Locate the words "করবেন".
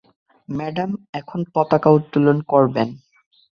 2.43-2.87